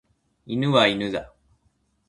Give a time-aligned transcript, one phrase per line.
[0.47, 1.31] 犬は犬だ。